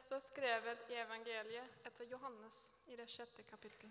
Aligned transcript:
Det 0.00 0.16
er 0.16 0.22
skrevet 0.24 0.86
i 0.90 0.96
evangeliet 0.98 1.86
etter 1.86 2.08
Johannes 2.08 2.56
i 2.90 2.96
det 2.98 3.06
sjette 3.12 3.44
kapittel. 3.46 3.90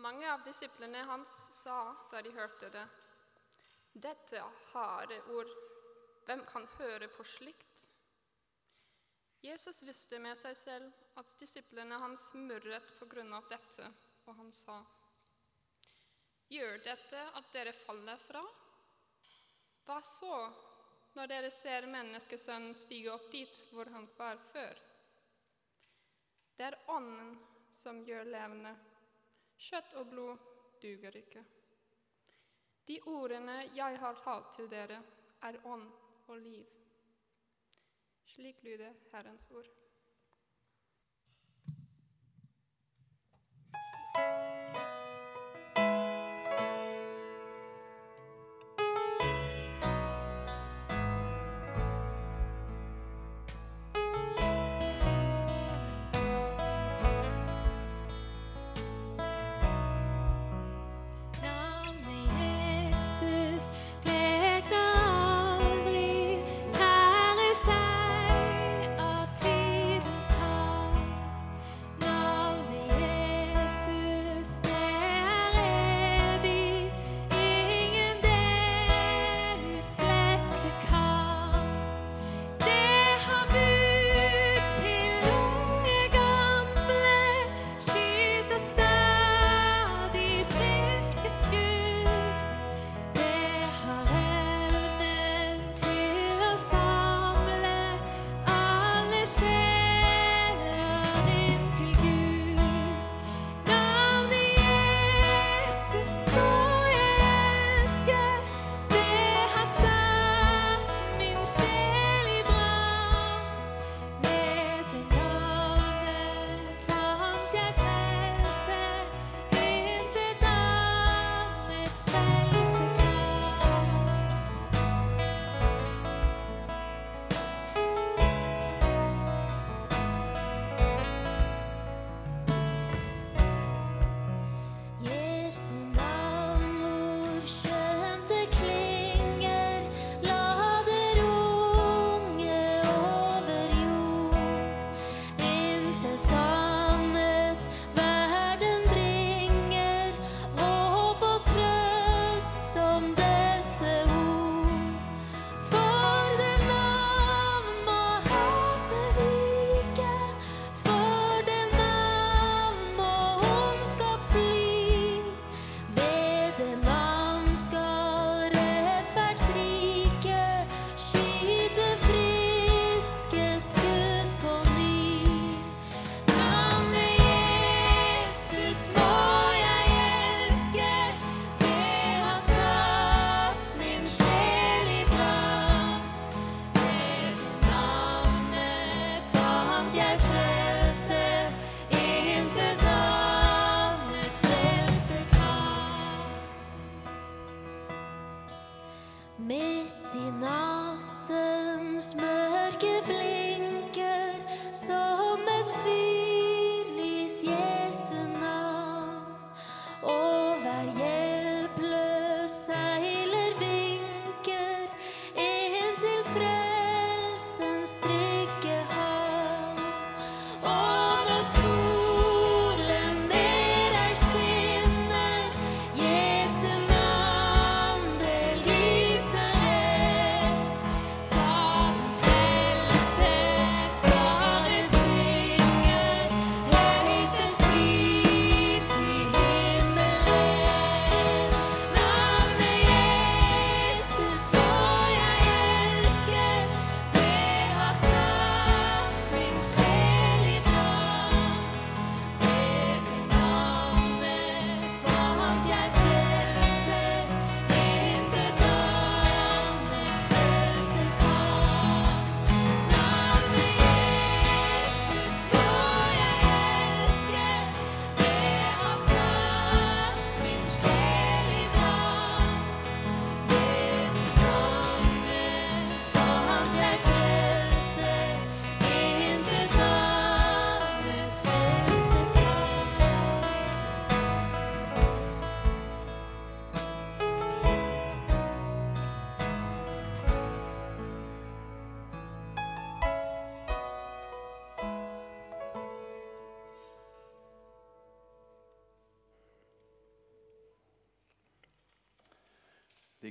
Mange 0.00 0.26
av 0.30 0.44
disiplene 0.46 1.02
hans 1.08 1.32
sa 1.58 1.78
da 2.12 2.22
de 2.22 2.32
hørte 2.34 2.70
det, 2.72 2.84
dette 3.94 4.38
er 4.40 4.62
harde 4.72 5.20
ord, 5.34 5.50
hvem 6.26 6.40
kan 6.48 6.64
høre 6.78 7.06
på 7.14 7.26
slikt? 7.26 7.84
Jesus 9.44 9.82
visste 9.86 10.18
med 10.18 10.38
seg 10.40 10.56
selv 10.56 11.18
at 11.20 11.34
disiplene 11.38 11.98
hans 12.00 12.30
murret 12.34 12.86
på 12.98 13.06
grunn 13.10 13.34
av 13.36 13.46
dette, 13.50 13.86
og 14.24 14.38
han 14.40 14.50
sa, 14.56 14.80
Gjør 16.54 16.78
dette 16.84 17.20
at 17.38 17.52
dere 17.52 17.74
faller 17.76 18.20
fra? 18.24 18.42
Hva 19.84 19.98
så 20.06 20.34
når 21.14 21.30
dere 21.30 21.50
ser 21.54 21.86
Menneskesønnen 21.90 22.74
stige 22.74 23.12
opp 23.12 23.30
dit 23.32 23.60
hvor 23.70 23.90
han 23.94 24.06
var 24.18 24.40
før? 24.50 24.80
Det 26.56 26.66
er 26.66 26.78
Ånden 26.90 27.34
som 27.74 28.02
gjør 28.06 28.26
levende. 28.30 28.74
Kjøtt 29.58 29.94
og 29.98 30.10
blod 30.10 30.48
duger 30.82 31.16
ikke. 31.18 31.42
De 32.86 32.98
ordene 33.08 33.62
jeg 33.74 33.98
har 34.00 34.18
talt 34.20 34.52
til 34.56 34.68
dere, 34.70 35.00
er 35.42 35.60
ånd 35.66 35.86
og 36.28 36.36
liv. 36.40 36.66
Slik 38.34 38.62
lyder 38.62 38.92
Herrens 39.12 39.50
ord. 39.50 39.83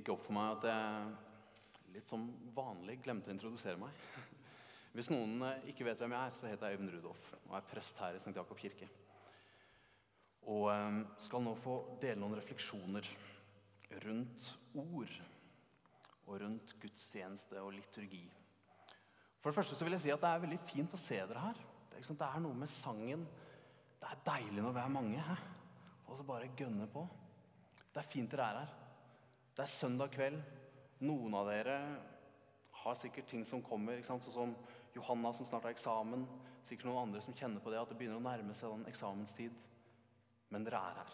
Gikk 0.03 0.17
opp 0.17 0.25
for 0.25 0.35
meg 0.35 0.57
at 0.57 0.65
jeg 0.67 1.93
litt 1.93 2.09
som 2.09 2.25
vanlig 2.55 2.97
glemte 3.05 3.31
å 3.31 3.33
introdusere 3.33 3.79
meg. 3.79 3.93
Hvis 4.97 5.09
noen 5.13 5.37
eh, 5.47 5.69
ikke 5.71 5.85
vet 5.87 6.01
hvem 6.01 6.11
jeg 6.11 6.27
er, 6.27 6.35
så 6.35 6.49
heter 6.49 6.67
jeg 6.67 6.77
Øyvind 6.77 6.91
Rudolf 6.97 7.29
og 7.47 7.55
er 7.55 7.69
prest 7.69 8.01
her 8.03 8.17
i 8.17 8.19
St. 8.19 8.33
Jakob 8.35 8.59
kirke. 8.59 8.89
Og 10.51 10.67
eh, 10.73 10.99
skal 11.23 11.45
nå 11.45 11.55
få 11.55 11.77
dele 12.03 12.19
noen 12.19 12.35
refleksjoner 12.35 13.07
rundt 14.03 14.49
ord 14.83 15.15
og 16.25 16.35
rundt 16.43 16.75
gudstjeneste 16.83 17.63
og 17.63 17.71
liturgi. 17.77 18.25
For 19.39 19.51
det 19.51 19.59
første 19.61 19.79
så 19.79 19.87
vil 19.87 19.95
jeg 19.95 20.07
si 20.09 20.11
at 20.11 20.23
det 20.23 20.33
er 20.33 20.43
veldig 20.43 20.61
fint 20.67 20.93
å 20.97 20.99
se 20.99 21.23
dere 21.23 21.47
her. 21.47 21.65
Det 21.87 22.01
er, 22.01 22.11
det 22.11 22.27
er 22.27 22.43
noe 22.43 22.57
med 22.57 22.71
sangen 22.71 23.23
Det 24.01 24.07
er 24.09 24.23
deilig 24.27 24.63
når 24.65 24.75
vi 24.75 24.83
er 24.83 24.95
mange. 24.99 25.25
Hæ? 25.31 25.41
Og 26.09 26.19
så 26.19 26.27
bare 26.27 26.51
gønne 26.59 26.91
på. 26.91 27.07
Det 27.93 28.03
er 28.03 28.11
fint 28.11 28.31
dere 28.33 28.51
er 28.51 28.65
her. 28.65 28.79
Det 29.53 29.61
er 29.61 29.69
søndag 29.69 30.09
kveld. 30.15 30.39
Noen 31.05 31.35
av 31.37 31.45
dere 31.45 31.75
har 32.83 32.95
sikkert 32.97 33.27
ting 33.29 33.43
som 33.45 33.61
kommer. 33.61 33.99
Sånn 34.01 34.21
som 34.23 34.55
Johanna 34.95 35.29
som 35.37 35.45
snart 35.45 35.67
har 35.67 35.75
eksamen. 35.75 36.23
Sikkert 36.65 36.89
noen 36.89 37.03
andre 37.03 37.21
som 37.21 37.35
kjenner 37.37 37.61
på 37.61 37.69
det, 37.69 37.77
at 37.77 37.91
det 37.91 37.99
begynner 37.99 38.17
å 38.17 38.25
nærme 38.25 38.55
seg 38.57 38.73
den 38.73 38.89
eksamenstid. 38.89 39.53
Men 40.49 40.65
dere 40.65 40.81
er 40.81 40.99
her. 41.03 41.13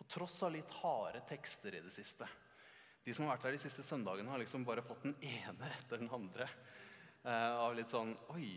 På 0.00 0.08
tross 0.10 0.40
av 0.42 0.56
litt 0.56 0.74
harde 0.80 1.22
tekster 1.30 1.78
i 1.78 1.84
det 1.84 1.94
siste. 1.94 2.26
De 3.06 3.14
som 3.14 3.28
har 3.28 3.36
vært 3.36 3.46
her 3.46 3.54
de 3.54 3.62
siste 3.62 3.86
søndagene, 3.86 4.30
har 4.32 4.42
liksom 4.42 4.66
bare 4.66 4.82
fått 4.82 5.06
den 5.06 5.14
ene 5.22 5.70
etter 5.78 6.02
den 6.02 6.10
andre. 6.10 6.50
Eh, 7.22 7.54
av 7.62 7.76
litt 7.78 7.94
sånn 7.94 8.16
Oi. 8.34 8.50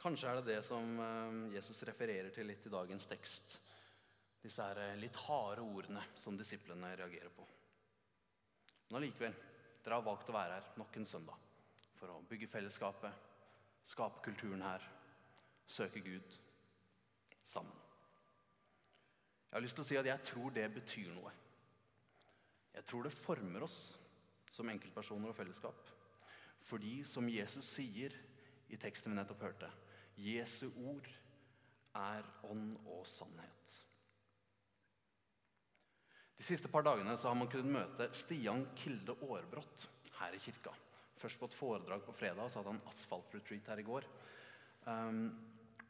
Kanskje 0.00 0.30
er 0.30 0.40
det 0.40 0.54
det 0.54 0.62
som 0.64 0.96
eh, 0.96 1.56
Jesus 1.58 1.84
refererer 1.84 2.32
til 2.32 2.48
litt 2.48 2.64
i 2.64 2.72
dagens 2.72 3.04
tekst. 3.10 3.60
Disse 4.40 4.64
her 4.64 4.80
eh, 4.80 4.98
litt 5.00 5.16
harde 5.26 5.64
ordene 5.64 6.02
som 6.18 6.38
disiplene 6.38 6.94
reagerer 6.96 7.32
på. 7.34 7.46
Men 8.88 9.00
allikevel, 9.00 9.36
dere 9.84 9.98
har 9.98 10.06
valgt 10.06 10.30
å 10.32 10.36
være 10.36 10.56
her 10.56 10.70
nok 10.80 10.96
en 10.98 11.08
søndag 11.08 11.46
for 12.00 12.14
å 12.14 12.22
bygge 12.28 12.48
fellesskapet, 12.48 13.28
skape 13.84 14.22
kulturen 14.24 14.64
her, 14.64 14.84
søke 15.68 16.00
Gud 16.04 16.38
sammen. 17.44 17.76
Jeg 19.50 19.56
har 19.56 19.64
lyst 19.64 19.76
til 19.78 19.84
å 19.84 19.88
si 19.88 19.98
at 19.98 20.08
jeg 20.08 20.26
tror 20.30 20.52
det 20.54 20.66
betyr 20.72 21.10
noe. 21.12 21.32
Jeg 22.74 22.86
tror 22.86 23.04
det 23.04 23.14
former 23.14 23.66
oss 23.66 23.78
som 24.50 24.68
enkeltpersoner 24.70 25.32
og 25.32 25.36
fellesskap. 25.36 25.90
Fordi, 26.62 27.00
som 27.08 27.28
Jesus 27.28 27.66
sier 27.74 28.14
i 28.70 28.78
teksten 28.78 29.12
vi 29.12 29.18
nettopp 29.18 29.42
hørte, 29.42 29.70
Jesu 30.20 30.68
ord 30.86 31.08
er 31.98 32.26
ånd 32.46 32.76
og 32.84 33.06
sannhet. 33.08 33.74
De 36.40 36.46
siste 36.46 36.70
par 36.72 36.80
dagene 36.80 37.12
har 37.20 37.34
man 37.36 37.48
kunnet 37.52 37.68
møte 37.68 38.06
Stian 38.16 38.62
Kilde 38.72 39.12
Aarbrot 39.26 39.82
her 40.22 40.32
i 40.32 40.38
kirka. 40.40 40.70
Først 41.20 41.36
på 41.36 41.48
et 41.50 41.56
foredrag 41.56 42.04
på 42.06 42.14
fredag, 42.16 42.46
så 42.48 42.62
hadde 42.62 42.72
han 42.72 42.86
asfaltretreat 42.88 43.66
her 43.68 43.82
i 43.82 43.84
går. 43.84 44.06
Um, 44.86 45.26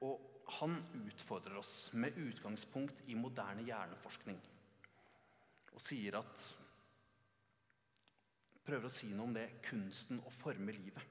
og 0.02 0.48
han 0.56 0.74
utfordrer 1.04 1.60
oss 1.60 1.92
med 1.94 2.18
utgangspunkt 2.18 3.04
i 3.06 3.14
moderne 3.14 3.62
hjerneforskning. 3.62 4.40
Og 5.70 5.84
sier 5.84 6.18
at 6.18 6.48
Prøver 8.66 8.86
å 8.86 8.92
si 8.92 9.08
noe 9.14 9.28
om 9.28 9.32
det 9.34 9.46
kunsten 9.64 10.18
å 10.26 10.32
forme 10.34 10.74
livet. 10.74 11.06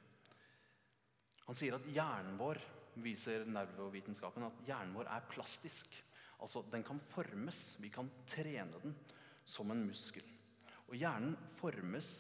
Han 1.48 1.58
sier 1.58 1.78
at 1.80 1.88
hjernen 1.92 2.36
vår 2.40 2.60
viser 3.04 3.48
nervevitenskapen 3.48 4.46
at 4.50 4.60
hjernen 4.68 4.94
vår 5.00 5.10
er 5.16 5.26
plastisk. 5.32 5.96
Altså, 6.44 6.62
Den 6.72 6.84
kan 6.84 7.00
formes. 7.00 7.78
Vi 7.80 7.90
kan 7.92 8.12
trene 8.28 8.84
den 8.84 9.00
som 9.50 9.72
en 9.74 9.81
muskel. 9.88 10.25
Og 10.90 10.98
hjernen 10.98 11.36
formes 11.57 12.13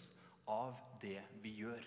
av 0.49 0.77
det 1.01 1.21
vi 1.43 1.53
gjør. 1.61 1.85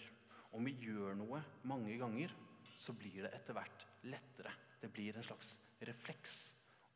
Om 0.55 0.67
vi 0.69 0.77
gjør 0.85 1.17
noe 1.19 1.43
mange 1.69 1.97
ganger, 1.99 2.33
så 2.63 2.95
blir 2.95 3.25
det 3.25 3.33
etter 3.35 3.57
hvert 3.57 3.87
lettere. 4.07 4.53
Det 4.81 4.91
blir 4.93 5.17
en 5.17 5.27
slags 5.27 5.57
refleks 5.83 6.41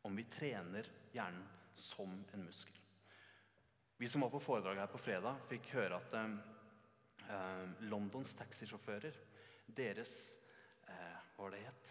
om 0.07 0.15
vi 0.15 0.27
trener 0.31 0.87
hjernen 1.15 1.43
som 1.77 2.13
en 2.33 2.45
muskel. 2.45 2.75
Vi 3.97 4.07
som 4.07 4.21
var 4.21 4.29
på 4.29 4.41
foredraget 4.43 4.83
her 4.83 4.91
på 4.91 5.01
fredag, 5.01 5.39
fikk 5.49 5.71
høre 5.73 5.97
at 5.97 6.15
eh, 6.17 7.63
Londons 7.89 8.35
taxisjåfører, 8.37 9.15
deres 9.67 10.13
eh, 10.87 11.15
Hva 11.33 11.47
var 11.47 11.55
det 11.55 11.63
het? 11.65 11.89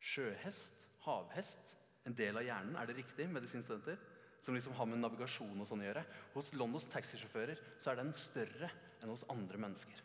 Sjøhest? 0.00 0.88
Havhest? 1.06 1.76
En 2.08 2.16
del 2.16 2.40
av 2.40 2.46
hjernen, 2.46 2.76
er 2.76 2.88
det 2.88 2.98
riktig, 2.98 3.28
medisinstudenter? 3.30 4.00
Som 4.40 4.56
liksom 4.56 4.76
har 4.78 4.88
med 4.88 5.02
navigasjon 5.02 5.60
og 5.60 5.68
sånn 5.68 5.82
å 5.84 5.88
gjøre. 5.90 6.04
Hos 6.34 6.54
Londons 6.56 6.88
taxisjåfører 6.92 7.60
så 7.78 7.92
er 7.92 8.00
den 8.00 8.14
større 8.16 8.70
enn 9.00 9.12
hos 9.12 9.26
andre 9.32 9.60
mennesker. 9.60 10.00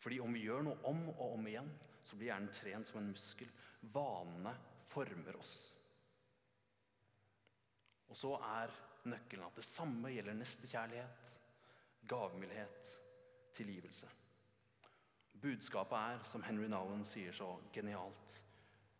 Fordi 0.00 0.20
om 0.24 0.32
vi 0.36 0.44
gjør 0.46 0.64
noe 0.64 0.80
om 0.88 1.02
og 1.12 1.26
om 1.34 1.48
igjen, 1.48 1.68
så 2.04 2.16
blir 2.16 2.30
hjernen 2.30 2.52
trent 2.54 2.88
som 2.88 3.00
en 3.00 3.10
muskel. 3.12 3.50
Vanene 3.92 4.54
former 4.88 5.36
oss. 5.40 5.56
Og 8.10 8.16
så 8.18 8.32
er 8.42 8.72
nøkkelen 9.08 9.46
at 9.46 9.60
det 9.60 9.64
samme 9.64 10.10
gjelder 10.12 10.36
nestekjærlighet, 10.36 11.30
gavmildhet, 12.10 12.90
tilgivelse. 13.54 14.08
Budskapet 15.40 15.96
er, 15.96 16.24
som 16.26 16.42
Henry 16.44 16.68
Nowen 16.68 17.04
sier 17.08 17.32
så 17.36 17.54
genialt, 17.72 18.34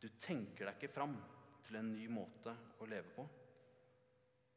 du 0.00 0.08
tenker 0.16 0.68
deg 0.68 0.78
ikke 0.78 0.94
fram 0.94 1.16
til 1.66 1.80
en 1.80 1.90
ny 1.92 2.06
måte 2.12 2.54
å 2.80 2.88
leve 2.88 3.12
på. 3.16 3.26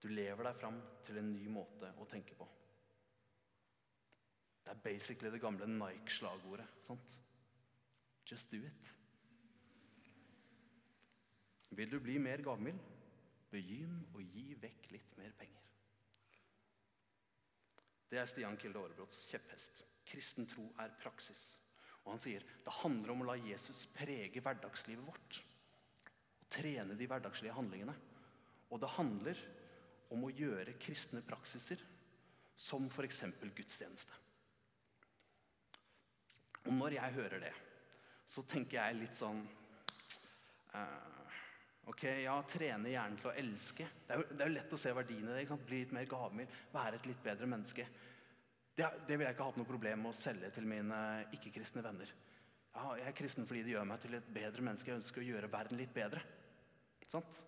Du 0.03 0.09
lever 0.11 0.43
deg 0.43 0.55
fram 0.59 0.81
til 1.05 1.15
en 1.21 1.29
ny 1.31 1.45
måte 1.47 1.87
å 1.95 2.05
tenke 2.11 2.35
på. 2.35 2.47
Det 4.63 4.71
er 4.73 4.81
basically 4.83 5.31
det 5.31 5.39
gamle 5.43 5.67
Nike-slagordet. 5.67 6.67
sant? 6.83 7.15
Just 8.27 8.51
do 8.51 8.57
it. 8.57 8.91
Vil 11.69 11.91
du 11.91 11.99
bli 12.03 12.17
mer 12.19 12.43
gavmild, 12.43 12.79
begynn 13.51 13.95
å 14.15 14.19
gi 14.19 14.53
vekk 14.59 14.91
litt 14.91 15.17
mer 15.17 15.31
penger. 15.39 15.63
Det 18.11 18.19
er 18.19 18.27
Stian 18.29 18.59
Kilde 18.59 18.83
Aarebrots 18.83 19.23
kjepphest. 19.31 19.85
Kristen 20.05 20.47
tro 20.49 20.67
er 20.83 20.93
praksis. 20.99 21.59
Og 22.03 22.11
han 22.11 22.21
sier 22.21 22.43
det 22.43 22.79
handler 22.83 23.15
om 23.15 23.23
å 23.23 23.31
la 23.31 23.39
Jesus 23.39 23.85
prege 23.95 24.43
hverdagslivet 24.43 25.07
vårt. 25.07 25.43
Og 26.43 26.47
trene 26.51 26.99
de 26.99 27.07
hverdagslige 27.07 27.55
handlingene. 27.55 27.95
Og 28.69 28.81
det 28.83 28.95
handler 28.99 29.39
om 29.39 29.61
å 30.21 30.29
gjøre 30.29 30.77
kristne 30.77 31.23
praksiser 31.25 31.81
som 32.55 32.85
f.eks. 32.91 33.23
gudstjeneste. 33.55 34.19
Og 36.67 36.75
når 36.77 36.99
jeg 36.99 37.15
hører 37.17 37.41
det, 37.47 37.53
så 38.29 38.43
tenker 38.47 38.79
jeg 38.79 38.99
litt 39.01 39.17
sånn 39.19 39.41
uh, 40.75 41.09
Ok, 41.91 42.05
ja, 42.23 42.37
trene 42.47 42.93
hjernen 42.93 43.17
til 43.19 43.27
å 43.27 43.35
elske. 43.35 43.85
Det 44.07 44.13
er, 44.15 44.21
jo, 44.21 44.27
det 44.31 44.43
er 44.45 44.47
jo 44.47 44.55
lett 44.55 44.75
å 44.75 44.77
se 44.79 44.91
verdiene 44.95 45.33
i 45.35 45.43
det. 45.43 45.57
Bli 45.67 45.81
litt 45.81 45.95
mer 45.95 46.05
gavmild, 46.07 46.53
være 46.71 46.95
et 46.95 47.09
litt 47.09 47.19
bedre 47.25 47.49
menneske. 47.51 47.83
Det, 48.73 48.87
det 49.03 49.17
ville 49.17 49.27
jeg 49.27 49.35
ikke 49.35 49.47
hatt 49.49 49.59
noe 49.59 49.67
problem 49.67 50.05
med 50.05 50.13
å 50.13 50.15
selge 50.15 50.47
til 50.55 50.69
mine 50.69 50.99
ikke-kristne 51.35 51.83
venner. 51.83 52.13
Ja, 52.73 52.85
Jeg 53.01 53.09
er 53.09 53.17
kristen 53.17 53.49
fordi 53.49 53.65
det 53.67 53.75
gjør 53.75 53.89
meg 53.91 53.99
til 54.01 54.15
et 54.15 54.29
bedre 54.33 54.63
menneske. 54.65 54.93
Jeg 54.93 55.01
ønsker 55.01 55.21
å 55.21 55.27
gjøre 55.27 55.51
verden 55.51 55.81
litt 55.81 55.91
bedre. 55.93 56.23
Sant? 57.11 57.43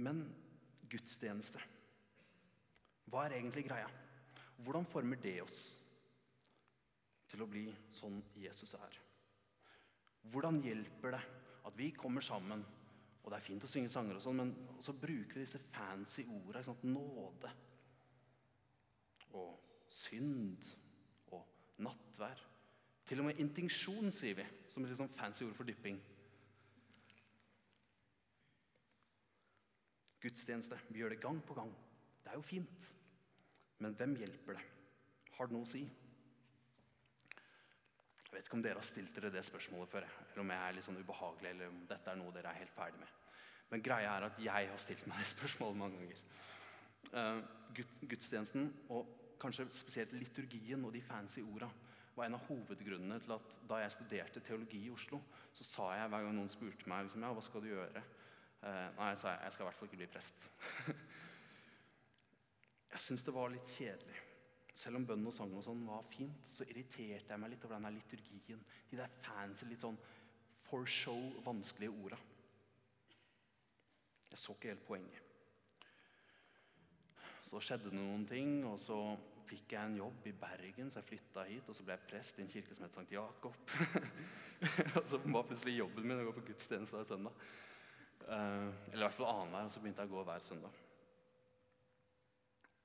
Men 0.00 0.22
gudstjeneste 0.90 1.62
Hva 3.10 3.24
er 3.26 3.38
egentlig 3.38 3.66
greia? 3.66 3.88
Hvordan 4.60 4.86
former 4.86 5.18
det 5.22 5.38
oss? 5.42 5.62
til 7.30 7.44
å 7.44 7.48
bli 7.50 7.68
sånn 7.94 8.18
Jesus 8.38 8.74
er. 8.78 8.98
Hvordan 10.30 10.60
hjelper 10.64 11.14
det 11.14 11.22
at 11.68 11.76
vi 11.78 11.90
kommer 11.96 12.24
sammen, 12.24 12.62
og 13.20 13.30
det 13.30 13.38
er 13.38 13.44
fint 13.44 13.64
å 13.64 13.70
synge 13.70 13.92
sanger, 13.92 14.18
og 14.18 14.24
sånn, 14.24 14.40
men 14.40 14.52
så 14.82 14.94
bruker 14.96 15.38
vi 15.38 15.44
disse 15.44 15.60
fancy 15.70 16.24
orda. 16.26 16.74
Nåde 16.88 17.52
og 19.38 19.84
synd 19.94 20.64
og 21.36 21.44
nattvær. 21.84 22.40
Til 23.06 23.22
og 23.22 23.28
med 23.28 23.42
intinksjon, 23.42 24.10
sier 24.14 24.38
vi, 24.38 24.46
som 24.70 24.84
et 24.84 24.96
sånn 24.98 25.12
fancy 25.12 25.46
ord 25.46 25.54
for 25.58 25.68
dypping. 25.68 25.98
Gudstjeneste. 30.20 30.78
Vi 30.90 31.00
gjør 31.00 31.14
det 31.14 31.22
gang 31.22 31.40
på 31.46 31.56
gang. 31.56 31.70
Det 32.24 32.32
er 32.32 32.38
jo 32.38 32.44
fint. 32.44 32.88
Men 33.80 33.96
hvem 33.96 34.16
hjelper 34.20 34.58
det? 34.58 34.64
Har 35.36 35.48
det 35.48 35.56
noe 35.56 35.64
å 35.64 35.70
si? 35.70 35.82
Jeg 38.20 38.34
vet 38.34 38.46
ikke 38.46 38.58
om 38.58 38.62
dere 38.62 38.78
har 38.78 38.86
stilt 38.86 39.14
dere 39.16 39.32
det 39.34 39.42
spørsmålet 39.42 39.90
før, 39.90 40.04
eller 40.06 40.42
om 40.44 40.52
jeg 40.52 40.66
er 40.66 40.76
litt 40.76 40.86
sånn 40.86 41.00
ubehagelig, 41.00 41.54
eller 41.54 41.72
om 41.72 41.80
dette 41.90 42.12
er 42.12 42.18
noe 42.20 42.34
dere 42.34 42.52
er 42.52 42.60
helt 42.60 42.74
ferdig 42.74 43.00
med. 43.00 43.16
Men 43.70 43.82
greia 43.86 44.12
er 44.12 44.26
at 44.28 44.38
jeg 44.42 44.68
har 44.70 44.82
stilt 44.82 45.06
meg 45.10 45.22
det 45.22 45.30
spørsmålet 45.32 45.80
mange 45.80 45.98
ganger. 45.98 46.20
Uh, 47.10 47.40
gudstjenesten, 48.10 48.68
og 48.92 49.08
kanskje 49.40 49.66
spesielt 49.74 50.14
liturgien 50.14 50.84
og 50.86 50.94
de 50.94 51.02
fancy 51.02 51.42
orda, 51.42 51.70
var 52.14 52.28
en 52.28 52.36
av 52.36 52.46
hovedgrunnene 52.46 53.18
til 53.24 53.34
at 53.34 53.58
da 53.70 53.80
jeg 53.80 53.96
studerte 53.96 54.42
teologi 54.44 54.84
i 54.84 54.92
Oslo, 54.92 55.20
så 55.56 55.66
sa 55.66 55.90
jeg 55.96 56.10
hver 56.12 56.26
gang 56.26 56.36
noen 56.36 56.52
spurte 56.52 56.90
meg 56.90 57.06
liksom, 57.06 57.24
ja, 57.24 57.32
hva 57.34 57.44
skal 57.44 57.64
du 57.64 57.70
gjøre, 57.70 58.02
nei, 58.62 59.12
jeg 59.12 59.20
sa 59.22 59.36
jeg 59.38 59.54
skal 59.54 59.64
i 59.64 59.68
hvert 59.68 59.78
fall 59.78 59.88
ikke 59.88 60.00
bli 60.02 60.10
prest. 60.10 60.48
jeg 62.92 63.04
syns 63.06 63.24
det 63.26 63.36
var 63.36 63.52
litt 63.52 63.76
kjedelig. 63.76 64.26
Selv 64.80 65.00
om 65.00 65.06
bønn 65.08 65.26
og 65.26 65.34
sang 65.34 65.52
og 65.56 65.64
sånn 65.64 65.82
var 65.88 66.06
fint, 66.08 66.46
så 66.48 66.64
irriterte 66.68 67.32
jeg 67.32 67.42
meg 67.42 67.52
litt 67.52 67.64
over 67.66 67.76
denne 67.76 67.92
liturgien. 67.96 68.60
De 68.90 69.00
der 69.00 69.16
fancy, 69.24 69.66
litt 69.68 69.84
sånn 69.84 69.98
for 70.70 70.86
show, 70.88 71.18
vanskelige 71.44 71.92
orda. 71.92 72.20
Jeg 74.30 74.38
så 74.38 74.54
ikke 74.54 74.70
helt 74.70 74.86
poenget. 74.86 75.26
Så 77.50 77.58
skjedde 77.64 77.90
det 77.90 77.98
noen 77.98 78.22
ting, 78.30 78.60
og 78.68 78.76
så 78.78 78.96
fikk 79.50 79.72
jeg 79.74 79.90
en 79.90 79.96
jobb 79.98 80.26
i 80.30 80.34
Bergen, 80.38 80.90
så 80.90 81.00
jeg 81.00 81.08
flytta 81.08 81.44
hit. 81.48 81.66
Og 81.66 81.74
så 81.74 81.86
ble 81.86 81.96
jeg 81.96 82.06
prest 82.12 82.38
i 82.38 82.44
en 82.44 82.52
kirke 82.52 82.76
som 82.76 82.86
het 82.86 82.94
Sankt 82.94 83.14
Jakob. 83.14 83.56
og 85.00 85.08
så 85.10 85.18
var 85.24 85.48
plutselig 85.48 85.80
jobben 85.80 86.06
min 86.06 86.22
å 86.22 86.28
gå 86.28 86.36
på 86.36 86.46
gudstjeneste 86.52 87.00
hver 87.00 87.08
søndag. 87.08 87.42
Eh, 88.28 88.68
eller 88.92 89.00
i 89.00 89.06
hvert 89.06 89.16
fall 89.16 89.30
annenhver, 89.30 89.68
og 89.68 89.72
så 89.72 89.82
begynte 89.82 90.04
jeg 90.04 90.12
å 90.12 90.16
gå 90.16 90.24
hver 90.28 90.44
søndag. 90.44 90.82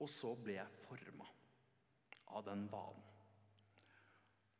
Og 0.03 0.11
så 0.11 0.31
ble 0.39 0.57
jeg 0.57 0.79
forma 0.83 1.27
av 2.35 2.45
den 2.47 2.65
vanen. 2.71 3.03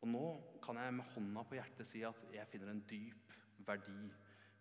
Og 0.05 0.12
nå 0.12 0.25
kan 0.62 0.77
jeg 0.77 0.94
med 0.94 1.12
hånda 1.15 1.44
på 1.48 1.58
hjertet 1.58 1.88
si 1.89 2.03
at 2.05 2.20
jeg 2.34 2.50
finner 2.51 2.72
en 2.72 2.84
dyp 2.86 3.34
verdi, 3.65 4.12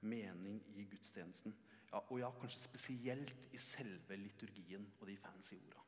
mening, 0.05 0.61
i 0.77 0.85
gudstjenesten. 0.89 1.55
Ja, 1.91 2.01
og 2.01 2.19
ja, 2.21 2.31
kanskje 2.41 2.61
spesielt 2.61 3.49
i 3.55 3.61
selve 3.61 4.17
liturgien 4.21 4.87
og 4.99 5.07
de 5.09 5.17
fancy 5.21 5.57
orda. 5.57 5.81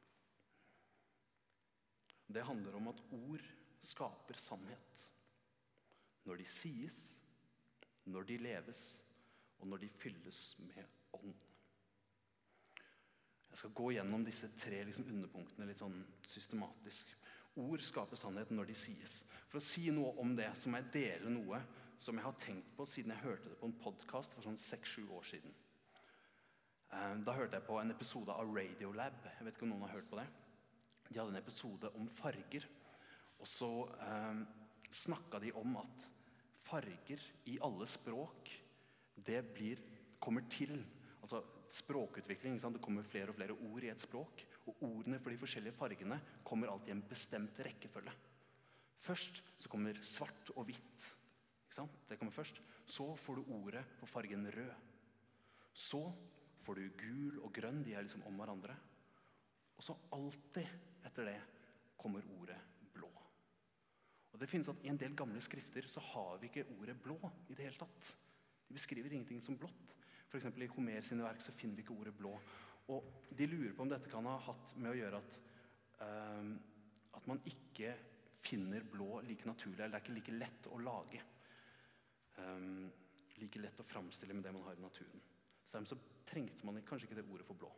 Det 2.26 2.45
handler 2.45 2.78
om 2.78 2.88
at 2.90 3.02
ord 3.14 3.45
skaper 3.85 4.38
sannhet. 4.40 5.02
Når 6.26 6.40
de 6.40 6.47
sies, 6.50 7.00
når 8.04 8.26
de 8.28 8.38
leves, 8.42 8.87
og 9.60 9.68
når 9.70 9.84
de 9.84 9.88
fylles 9.92 10.40
med 10.62 10.82
ånd. 11.18 11.34
Jeg 13.50 13.60
skal 13.62 13.76
gå 13.78 13.90
gjennom 13.94 14.25
disse 14.26 14.50
tre 14.60 14.82
liksom, 14.84 15.06
underpunktene 15.08 15.68
litt 15.68 15.80
sånn 15.80 15.96
systematisk. 16.28 17.12
Ord 17.56 17.80
skaper 17.80 18.18
sannhet 18.20 18.50
når 18.52 18.68
de 18.68 18.75
sies. 18.76 19.22
For 19.48 19.56
å 19.56 19.64
si 19.64 19.88
noe 19.94 20.12
om 20.20 20.34
det 20.36 20.50
så 20.60 20.68
må 20.68 20.82
jeg 20.82 20.92
dele 20.98 21.32
noe 21.32 21.62
som 21.96 22.18
jeg 22.18 22.26
har 22.26 22.36
tenkt 22.40 22.75
på 22.76 22.84
siden 22.84 23.14
jeg 23.14 23.25
hørte 23.25 23.48
det 23.48 23.56
på 23.56 23.70
en 23.70 23.78
podkast 23.80 24.36
for 24.36 24.44
sånn 24.44 24.60
seks-sju 24.60 25.06
år 25.16 25.25
siden. 25.25 25.54
Eh, 26.92 27.14
da 27.25 27.32
hørte 27.32 27.56
jeg 27.56 27.66
på 27.66 27.78
en 27.80 27.94
episode 27.94 28.34
av 28.34 28.52
Radiolab. 28.52 29.25
Jeg 29.38 29.46
vet 29.48 29.56
ikke 29.56 29.64
om 29.68 29.72
noen 29.72 29.86
har 29.86 29.96
hørt 29.96 30.10
på 30.10 30.20
det. 30.20 30.26
De 31.08 31.16
hadde 31.16 31.32
en 31.32 31.40
episode 31.40 31.90
om 31.96 32.10
farger. 32.12 32.68
Og 33.40 33.48
så 33.48 33.70
eh, 34.04 34.44
snakka 34.92 35.40
de 35.42 35.54
om 35.56 35.80
at 35.80 36.06
farger 36.66 37.25
i 37.48 37.56
alle 37.64 37.88
språk, 37.88 38.52
det 39.25 39.40
blir, 39.54 39.80
kommer 40.20 40.44
til 40.50 40.78
Altså 41.26 41.40
språkutvikling. 41.75 42.61
Det 42.61 42.80
kommer 42.80 43.02
flere 43.02 43.32
og 43.32 43.35
flere 43.35 43.54
ord 43.66 43.82
i 43.82 43.90
et 43.90 43.99
språk. 43.99 44.44
Og 44.70 44.82
ordene 44.87 45.18
for 45.18 45.35
de 45.35 45.40
forskjellige 45.40 45.75
fargene 45.75 46.20
kommer 46.46 46.70
alltid 46.70 46.92
i 46.92 46.94
en 46.94 47.02
bestemt 47.02 47.58
rekkefølge. 47.66 48.12
Først 49.02 49.42
så 49.58 49.68
kommer 49.68 49.99
svart 50.06 50.52
og 50.54 50.68
hvitt. 50.68 51.06
Det 52.08 52.18
kommer 52.18 52.32
først. 52.32 52.61
Så 52.87 53.08
får 53.18 53.40
du 53.40 53.52
ordet 53.58 53.82
på 53.99 54.06
fargen 54.06 54.46
rød. 54.54 54.70
Så 55.73 56.04
får 56.62 56.78
du 56.78 56.94
gul 57.02 57.40
og 57.42 57.50
grønn. 57.52 57.82
De 57.82 57.94
er 57.94 58.06
liksom 58.06 58.23
om 58.30 58.38
hverandre. 58.38 58.76
Og 59.76 59.82
så 59.82 59.96
alltid 60.14 60.70
etter 61.04 61.26
det 61.26 61.40
kommer 61.99 62.23
ordet 62.38 62.61
blå. 62.94 63.11
Og 64.30 64.40
det 64.40 64.49
finnes 64.49 64.70
at 64.70 64.87
I 64.87 64.94
en 64.94 65.00
del 65.00 65.18
gamle 65.18 65.42
skrifter 65.42 65.90
så 65.90 66.00
har 66.12 66.38
vi 66.38 66.52
ikke 66.52 66.68
ordet 66.78 66.96
blå 67.02 67.18
i 67.49 67.58
det 67.58 67.66
hele 67.66 67.82
tatt. 67.82 68.14
De 68.68 68.75
beskriver 68.75 69.12
ingenting 69.12 69.42
som 69.42 69.58
blått. 69.58 69.94
For 70.26 70.42
i 70.42 70.70
Homer 70.75 71.04
sine 71.06 71.25
verk 71.25 71.42
så 71.44 71.54
finner 71.54 71.78
vi 71.78 71.85
ikke 71.85 71.94
ordet 71.94 72.16
blå. 72.16 72.35
Og 72.92 73.06
De 73.30 73.46
lurer 73.46 73.75
på 73.75 73.82
om 73.82 73.90
dette 73.90 74.11
kan 74.11 74.26
ha 74.26 74.37
hatt 74.42 74.75
med 74.76 74.92
å 74.92 74.99
gjøre 74.99 75.20
at, 75.23 75.38
um, 76.02 76.52
at 77.16 77.26
man 77.30 77.40
ikke 77.46 77.94
finner 78.42 78.85
blå 78.87 79.20
like 79.26 79.46
naturlig. 79.49 79.80
Eller 79.80 79.96
det 79.96 80.00
er 80.00 80.04
ikke 80.04 80.18
like 80.18 80.37
lett 80.37 80.68
å 80.70 80.82
lage. 80.82 81.23
Um, 82.42 82.87
like 83.40 83.61
lett 83.62 83.80
å 83.80 83.87
framstille 83.87 84.35
med 84.35 84.46
det 84.46 84.54
man 84.54 84.66
har 84.66 84.78
i 84.78 84.85
naturen. 84.85 85.23
Så 85.64 85.76
dermed 85.76 85.90
så 85.90 85.99
trengte 86.26 86.66
man 86.66 86.82
kanskje 86.87 87.08
ikke 87.08 87.20
det 87.20 87.26
ordet 87.30 87.46
for 87.46 87.58
blå. 87.58 87.73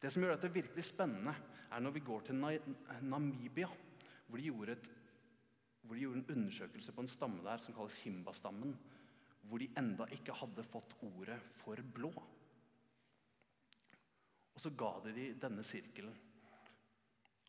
Det 0.00 0.08
som 0.12 0.24
gjør 0.24 0.32
dette 0.32 0.52
virkelig 0.52 0.84
spennende, 0.88 1.34
er 1.70 1.82
når 1.84 1.92
vi 1.98 2.02
går 2.04 2.22
til 2.26 2.38
Namibia, 3.04 3.68
hvor 4.26 4.40
de 4.40 4.72
et, 4.72 4.86
hvor 5.82 5.94
de 5.94 6.06
gjorde 6.06 6.22
en 6.22 6.36
undersøkelse 6.36 6.92
på 6.92 7.04
en 7.04 7.10
stamme 7.10 7.44
der 7.44 7.60
som 7.60 7.74
kalles 7.76 7.98
Himba-stammen, 8.00 8.72
hvor 9.48 9.62
de 9.62 9.70
enda 9.78 10.06
ikke 10.14 10.36
hadde 10.36 10.64
fått 10.66 10.96
ordet 11.06 11.38
for 11.56 11.80
blå. 11.94 12.10
Og 14.54 14.62
så 14.62 14.72
ga 14.76 14.92
de 15.06 15.14
dem 15.16 15.38
denne 15.40 15.64
sirkelen. 15.66 16.16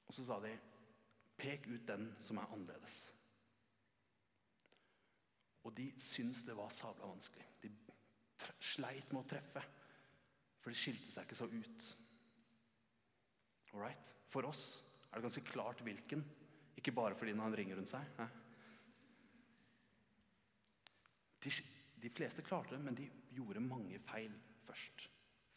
Og 0.08 0.16
så 0.16 0.26
sa 0.28 0.40
de 0.44 0.54
pek 1.40 1.68
ut 1.68 1.88
den 1.88 2.12
som 2.22 2.40
er 2.40 2.54
annerledes. 2.54 3.02
Og 5.66 5.74
de 5.78 5.92
syntes 6.02 6.46
det 6.48 6.56
var 6.58 6.74
sabla 6.74 7.10
vanskelig. 7.10 7.46
De 7.62 7.72
sleit 8.62 9.12
med 9.14 9.22
å 9.22 9.30
treffe, 9.30 9.62
for 10.62 10.74
det 10.74 10.80
skilte 10.80 11.12
seg 11.14 11.28
ikke 11.28 11.38
så 11.38 11.48
ut. 11.52 11.90
Alright? 13.72 14.10
For 14.32 14.48
oss 14.48 14.82
er 15.10 15.20
det 15.20 15.26
ganske 15.28 15.46
klart 15.48 15.84
hvilken, 15.86 16.24
ikke 16.80 16.94
bare 16.96 17.18
fordi 17.18 17.36
han 17.38 17.56
ringer 17.58 17.78
rundt 17.78 17.92
seg. 17.92 18.24
De, 21.42 21.52
de, 22.02 22.10
fleste 22.14 22.44
klarte 22.46 22.76
det, 22.76 22.84
men 22.84 22.98
de 22.98 23.10
gjorde 23.36 23.64
mange 23.64 24.00
feil 24.04 24.34
først. 24.66 25.08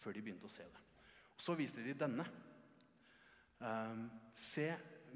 Før 0.00 0.16
de 0.16 0.24
begynte 0.24 0.48
å 0.48 0.52
se 0.52 0.66
det. 0.68 0.82
Så 1.40 1.54
viste 1.58 1.82
de 1.84 1.94
denne. 1.98 2.26
Um, 3.58 4.08
se 4.36 4.68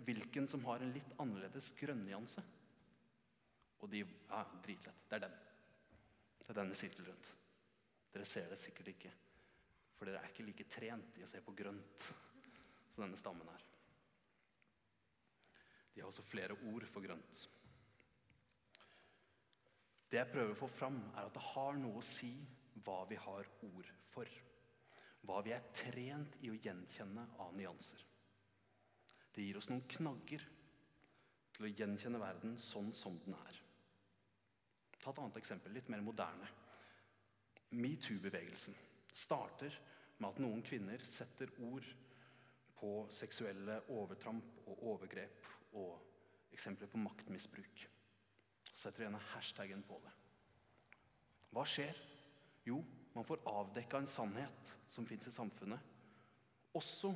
hvilken 0.06 0.46
som 0.48 0.64
har 0.68 0.82
en 0.82 0.94
litt 0.94 1.10
annerledes 1.20 1.72
grønnnyanse. 1.78 2.44
Og 3.82 3.90
de 3.92 4.02
ja, 4.02 4.42
dritlett. 4.64 5.04
Det 5.08 5.18
er 5.18 5.26
den. 5.26 5.36
Det 6.40 6.54
er 6.54 6.60
denne 6.62 6.78
sirkelen 6.78 7.10
rundt. 7.10 7.32
Dere 8.14 8.26
ser 8.26 8.48
det 8.50 8.56
sikkert 8.58 8.88
ikke, 8.94 9.10
for 9.98 10.08
dere 10.08 10.22
er 10.22 10.30
ikke 10.30 10.46
like 10.46 10.64
trent 10.72 11.18
i 11.20 11.24
å 11.26 11.28
se 11.28 11.42
på 11.44 11.52
grønt 11.54 12.06
som 12.94 13.04
denne 13.04 13.18
stammen 13.20 13.50
her. 13.52 13.66
De 15.92 16.00
har 16.00 16.08
også 16.08 16.24
flere 16.24 16.56
ord 16.70 16.86
for 16.88 17.04
grønt. 17.04 17.42
Det 20.08 20.20
jeg 20.20 20.30
prøver 20.32 20.54
å 20.54 20.60
få 20.62 20.68
fram, 20.72 21.00
er 21.14 21.26
at 21.26 21.34
det 21.36 21.44
har 21.50 21.76
noe 21.76 22.00
å 22.00 22.04
si 22.04 22.32
hva 22.84 23.02
vi 23.10 23.18
har 23.20 23.48
ord 23.68 23.90
for. 24.08 24.28
Hva 25.28 25.42
vi 25.44 25.52
er 25.52 25.66
trent 25.76 26.38
i 26.46 26.52
å 26.52 26.56
gjenkjenne 26.56 27.26
av 27.44 27.56
nyanser. 27.56 28.04
Det 29.34 29.44
gir 29.44 29.58
oss 29.60 29.68
noen 29.68 29.84
knagger 29.90 30.44
til 31.54 31.66
å 31.66 31.72
gjenkjenne 31.72 32.20
verden 32.22 32.56
sånn 32.58 32.88
som 32.96 33.18
den 33.26 33.36
er. 33.36 33.60
Ta 34.98 35.12
et 35.12 35.20
annet 35.20 35.38
eksempel, 35.40 35.74
litt 35.76 35.90
mer 35.92 36.02
moderne. 36.02 36.48
Metoo-bevegelsen 37.76 38.76
starter 39.12 39.76
med 40.18 40.30
at 40.30 40.40
noen 40.42 40.64
kvinner 40.64 41.02
setter 41.04 41.52
ord 41.68 41.86
på 42.78 42.92
seksuelle 43.12 43.80
overtramp 43.92 44.64
og 44.64 44.82
overgrep 44.94 45.46
og 45.78 46.54
eksempler 46.54 46.90
på 46.90 47.00
maktmisbruk. 47.02 47.84
Setter 48.78 49.06
gjerne 49.06 49.20
hashtaggen 49.32 49.82
på 49.86 49.98
det. 50.04 50.12
Hva 51.54 51.64
skjer? 51.66 51.96
Jo, 52.68 52.78
man 53.16 53.26
får 53.26 53.42
avdekka 53.48 53.98
en 53.98 54.10
sannhet 54.10 54.74
som 54.92 55.06
fins 55.08 55.26
i 55.26 55.34
samfunnet. 55.34 55.80
Også 56.78 57.10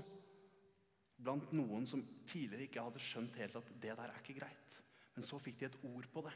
blant 1.22 1.52
noen 1.54 1.86
som 1.86 2.02
tidligere 2.26 2.66
ikke 2.66 2.82
hadde 2.82 3.02
skjønt 3.02 3.36
helt 3.38 3.58
at 3.60 3.68
det 3.76 3.92
der 3.94 4.08
er 4.08 4.22
ikke 4.22 4.40
greit. 4.40 4.78
Men 5.14 5.26
så 5.26 5.38
fikk 5.42 5.60
de 5.60 5.68
et 5.68 5.78
ord 5.86 6.08
på 6.10 6.24
det. 6.26 6.32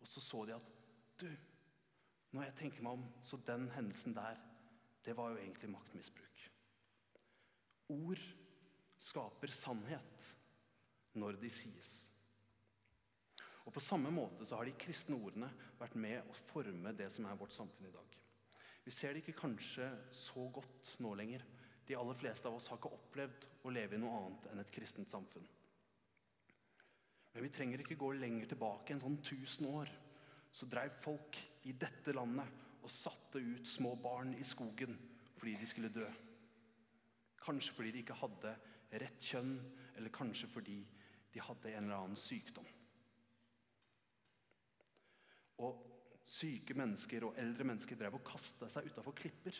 Og 0.00 0.08
så 0.08 0.22
så 0.22 0.44
de 0.48 0.54
at 0.56 0.70
du, 1.20 1.28
når 2.32 2.46
jeg 2.46 2.56
tenker 2.62 2.84
meg 2.86 2.96
om, 2.96 3.04
så 3.22 3.38
den 3.46 3.68
hendelsen 3.74 4.16
der, 4.16 4.38
det 5.04 5.16
var 5.18 5.34
jo 5.34 5.42
egentlig 5.42 5.70
maktmisbruk. 5.74 6.46
Ord 7.92 8.22
skaper 9.02 9.52
sannhet 9.52 10.28
når 11.18 11.36
de 11.42 11.50
sies. 11.52 12.11
Og 13.66 13.72
På 13.72 13.80
samme 13.80 14.10
måte 14.10 14.46
så 14.46 14.58
har 14.58 14.66
de 14.66 14.74
kristne 14.78 15.16
ordene 15.16 15.48
vært 15.78 15.94
med 15.94 16.26
å 16.26 16.38
forme 16.48 16.92
det 16.98 17.08
som 17.14 17.26
er 17.28 17.38
vårt 17.38 17.54
samfunn 17.54 17.88
i 17.88 17.94
dag. 17.94 18.16
Vi 18.82 18.90
ser 18.90 19.14
det 19.14 19.22
ikke 19.22 19.38
kanskje 19.44 19.86
så 20.10 20.48
godt 20.50 20.96
nå 21.04 21.12
lenger. 21.14 21.44
De 21.86 21.94
aller 21.98 22.18
fleste 22.18 22.48
av 22.50 22.56
oss 22.58 22.66
har 22.70 22.80
ikke 22.80 22.94
opplevd 22.96 23.46
å 23.62 23.74
leve 23.74 23.96
i 23.96 24.02
noe 24.02 24.16
annet 24.18 24.48
enn 24.50 24.62
et 24.62 24.72
kristent 24.74 25.10
samfunn. 25.10 25.46
Men 27.32 27.46
vi 27.46 27.52
trenger 27.54 27.80
ikke 27.82 28.00
gå 28.00 28.10
lenger 28.18 28.50
tilbake 28.50 28.92
enn 28.92 29.02
sånn 29.02 29.20
1000 29.20 29.70
år 29.70 29.92
så 30.52 30.68
dreiv 30.68 30.92
folk 31.00 31.38
i 31.64 31.72
dette 31.72 32.12
landet 32.12 32.60
og 32.82 32.90
satte 32.92 33.40
ut 33.40 33.66
små 33.68 33.94
barn 34.02 34.34
i 34.36 34.44
skogen 34.44 34.98
fordi 35.38 35.54
de 35.58 35.68
skulle 35.70 35.92
dø. 35.94 36.06
Kanskje 37.42 37.74
fordi 37.74 37.94
de 37.94 38.02
ikke 38.04 38.18
hadde 38.20 38.52
rett 39.00 39.24
kjønn, 39.24 39.56
eller 39.96 40.12
kanskje 40.14 40.50
fordi 40.50 40.76
de 41.32 41.42
hadde 41.42 41.72
en 41.72 41.86
eller 41.86 41.96
annen 41.96 42.20
sykdom. 42.20 42.66
Og 45.60 45.82
syke 46.24 46.74
mennesker 46.78 47.26
og 47.26 47.38
eldre 47.40 47.66
mennesker 47.68 47.98
drev 47.98 48.16
og 48.18 48.24
kasta 48.26 48.68
seg 48.72 48.88
utafor 48.88 49.16
klipper 49.18 49.58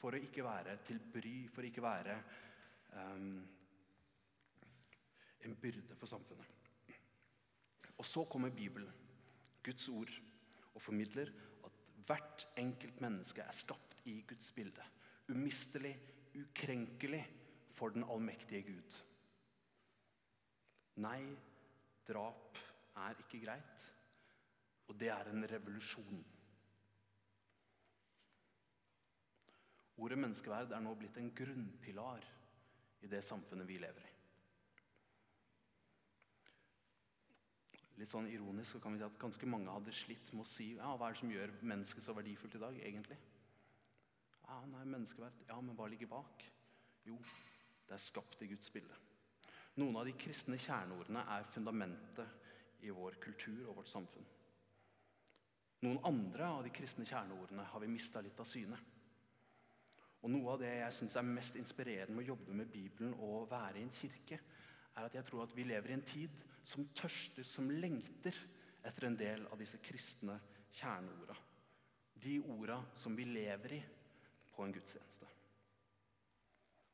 For 0.00 0.14
å 0.14 0.20
ikke 0.20 0.44
være 0.44 0.78
til 0.86 1.00
bry, 1.12 1.36
for 1.52 1.64
å 1.64 1.68
ikke 1.68 1.84
være 1.84 2.16
um, 2.92 3.38
en 5.44 5.56
byrde 5.60 5.96
for 5.96 6.10
samfunnet. 6.10 6.50
Og 7.96 8.04
så 8.04 8.24
kommer 8.28 8.52
Bibelen, 8.52 8.90
Guds 9.64 9.88
ord, 9.88 10.12
og 10.74 10.82
formidler 10.82 11.30
at 11.64 11.80
hvert 12.04 12.46
enkelt 12.60 13.00
menneske 13.00 13.44
er 13.44 13.56
skapt 13.56 14.02
i 14.10 14.18
Guds 14.28 14.50
bilde. 14.52 14.84
Umistelig, 15.30 15.94
ukrenkelig 16.34 17.22
for 17.72 17.94
den 17.94 18.04
allmektige 18.04 18.62
Gud. 18.66 18.98
Nei, 21.00 21.22
drap 22.06 22.58
er 23.06 23.22
ikke 23.24 23.40
greit, 23.46 23.88
og 24.88 24.98
det 25.00 25.10
er 25.12 25.30
en 25.30 25.46
revolusjon. 25.50 26.24
Ordet 30.04 30.18
menneskeverd 30.18 30.74
er 30.74 30.82
nå 30.82 30.94
blitt 30.98 31.16
en 31.20 31.30
grunnpilar 31.36 32.26
i 33.04 33.10
det 33.10 33.22
samfunnet 33.24 33.68
vi 33.68 33.78
lever 33.78 34.08
i. 34.08 34.12
Litt 38.00 38.10
sånn 38.10 38.26
ironisk 38.26 38.74
så 38.74 38.80
kan 38.82 38.94
vi 38.94 38.98
si 38.98 39.06
at 39.06 39.20
ganske 39.22 39.46
mange 39.46 39.70
hadde 39.70 39.94
slitt 39.94 40.32
med 40.34 40.42
å 40.42 40.50
si 40.50 40.72
ja, 40.74 40.90
hva 40.98 41.08
er 41.08 41.14
det 41.14 41.20
som 41.20 41.30
gjør 41.30 41.54
mennesket 41.62 42.02
så 42.02 42.14
verdifullt 42.16 42.56
i 42.58 42.62
dag, 42.64 42.80
egentlig? 42.82 43.18
Ja, 44.44 44.58
nei, 44.66 44.82
menneskeverd. 44.82 45.44
Ja, 45.48 45.60
men 45.62 45.78
hva 45.78 45.86
ligger 45.88 46.10
bak? 46.10 46.42
Jo, 47.06 47.20
det 47.86 47.94
er 47.94 48.02
skapt 48.02 48.42
i 48.42 48.50
Guds 48.50 48.72
bilde. 48.74 48.98
Noen 49.78 49.96
av 50.00 50.08
de 50.08 50.14
kristne 50.18 50.58
kjerneordene 50.60 51.22
er 51.36 51.46
fundamentet 51.54 52.82
i 52.84 52.92
vår 52.94 53.16
kultur 53.22 53.70
og 53.70 53.78
vårt 53.78 53.90
samfunn. 53.90 54.26
Noen 55.84 56.00
andre 56.08 56.48
av 56.48 56.62
de 56.64 56.72
kristne 56.72 57.04
kjerneordene 57.04 57.66
har 57.68 57.82
vi 57.82 57.90
mista 57.92 58.22
litt 58.24 58.38
av 58.40 58.48
syne. 58.48 58.78
Og 60.24 60.32
Noe 60.32 60.54
av 60.54 60.62
det 60.62 60.70
jeg 60.78 60.96
syns 60.96 61.18
er 61.20 61.26
mest 61.28 61.58
inspirerende 61.60 62.16
med 62.16 62.24
å 62.24 62.30
jobbe 62.32 62.56
med 62.56 62.70
Bibelen 62.72 63.12
og 63.20 63.50
være 63.50 63.82
i 63.82 63.84
en 63.84 63.92
kirke, 63.92 64.38
er 64.94 65.08
at 65.08 65.16
jeg 65.18 65.26
tror 65.28 65.44
at 65.44 65.52
vi 65.56 65.66
lever 65.68 65.92
i 65.92 65.96
en 65.98 66.06
tid 66.06 66.38
som 66.64 66.86
tørster, 66.96 67.44
som 67.44 67.68
lengter 67.68 68.36
etter 68.88 69.08
en 69.08 69.18
del 69.20 69.44
av 69.52 69.60
disse 69.60 69.80
kristne 69.84 70.38
kjerneorda. 70.72 71.36
De 72.24 72.38
orda 72.54 72.78
som 72.96 73.16
vi 73.18 73.26
lever 73.28 73.76
i 73.76 73.82
på 74.54 74.64
en 74.64 74.72
gudstjeneste. 74.72 75.28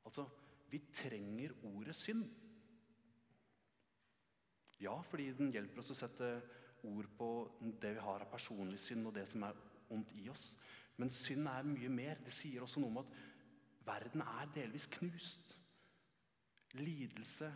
Altså, 0.08 0.24
vi 0.70 0.80
trenger 0.90 1.54
ordet 1.68 1.94
synd. 1.94 2.24
Ja, 4.80 4.96
fordi 5.06 5.28
den 5.36 5.52
hjelper 5.54 5.82
oss 5.82 5.92
å 5.92 5.98
sette 5.98 6.32
ord 6.88 7.08
på 7.16 7.30
det 7.82 7.94
vi 7.96 8.04
har 8.04 8.24
av 8.24 8.30
personlig 8.30 8.78
synd, 8.80 9.08
og 9.08 9.14
det 9.16 9.26
som 9.28 9.44
er 9.46 9.58
ondt 9.90 10.12
i 10.20 10.28
oss. 10.32 10.52
Men 11.00 11.12
synd 11.12 11.48
er 11.48 11.66
mye 11.66 11.90
mer. 11.92 12.20
Det 12.24 12.32
sier 12.34 12.64
også 12.64 12.82
noe 12.82 12.92
om 12.92 13.00
at 13.02 13.16
verden 13.86 14.24
er 14.24 14.52
delvis 14.54 14.86
knust. 14.98 15.56
Lidelse, 16.78 17.48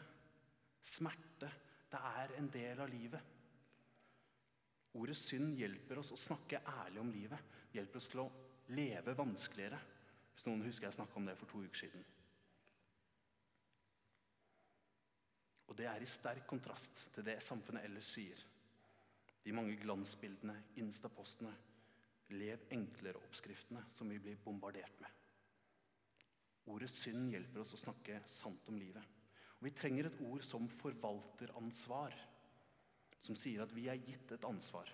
smerte, 0.84 1.50
det 1.92 2.00
er 2.00 2.34
en 2.38 2.48
del 2.50 2.80
av 2.82 2.90
livet. 2.90 3.34
Ordet 4.94 5.16
synd 5.18 5.58
hjelper 5.58 6.00
oss 6.00 6.12
å 6.14 6.18
snakke 6.18 6.62
ærlig 6.84 7.02
om 7.02 7.12
livet. 7.12 7.54
Hjelper 7.74 8.00
oss 8.00 8.10
til 8.10 8.24
å 8.24 8.30
leve 8.74 9.14
vanskeligere. 9.18 9.78
Hvis 10.34 10.46
noen 10.48 10.64
husker 10.66 10.88
jeg 10.88 10.98
snakka 10.98 11.18
om 11.18 11.28
det 11.28 11.36
for 11.38 11.50
to 11.50 11.62
uker 11.62 11.84
siden. 11.84 12.04
Og 15.70 15.78
det 15.78 15.86
er 15.90 16.02
i 16.02 16.08
sterk 16.08 16.46
kontrast 16.46 17.08
til 17.14 17.26
det 17.26 17.40
samfunnet 17.42 17.86
ellers 17.86 18.10
sier. 18.14 18.42
De 19.44 19.52
mange 19.52 19.76
glansbildene, 19.76 20.56
instapostene, 20.80 21.52
lev 22.32 22.64
enklere-oppskriftene 22.72 23.84
som 23.92 24.08
vi 24.08 24.18
blir 24.22 24.40
bombardert 24.40 25.00
med. 25.02 25.10
Ordet 26.72 26.88
synd 26.88 27.28
hjelper 27.32 27.60
oss 27.60 27.74
å 27.76 27.80
snakke 27.82 28.22
sant 28.30 28.70
om 28.72 28.78
livet. 28.80 29.04
Og 29.58 29.66
Vi 29.68 29.74
trenger 29.76 30.08
et 30.08 30.20
ord 30.24 30.44
som 30.44 30.68
forvalteransvar, 30.80 32.16
som 33.20 33.36
sier 33.36 33.62
at 33.64 33.72
vi 33.76 33.88
er 33.92 34.00
gitt 34.00 34.32
et 34.32 34.48
ansvar. 34.48 34.88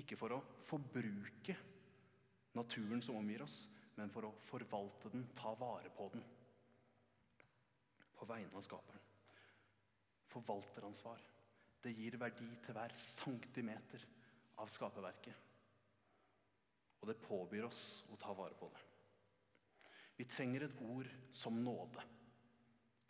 Ikke 0.00 0.16
for 0.16 0.32
å 0.32 0.40
forbruke 0.64 1.56
naturen 2.56 3.02
som 3.04 3.18
omgir 3.20 3.44
oss, 3.44 3.66
men 3.96 4.12
for 4.12 4.28
å 4.28 4.36
forvalte 4.46 5.12
den, 5.12 5.26
ta 5.36 5.52
vare 5.60 5.92
på 5.92 6.08
den. 6.14 6.24
På 8.16 8.28
vegne 8.28 8.56
av 8.56 8.64
skaperen. 8.64 9.04
Forvalteransvar. 10.30 11.20
Det 11.80 11.92
gir 11.96 12.18
verdi 12.20 12.48
til 12.60 12.76
hver 12.76 12.92
centimeter 13.00 14.04
av 14.60 14.68
skaperverket. 14.68 15.34
Og 17.00 17.08
det 17.08 17.20
påbyr 17.24 17.64
oss 17.70 17.82
å 18.12 18.18
ta 18.20 18.34
vare 18.36 18.56
på 18.58 18.68
det. 18.68 18.82
Vi 20.20 20.26
trenger 20.28 20.66
et 20.66 20.80
ord 20.84 21.08
som 21.32 21.62
nåde. 21.64 22.02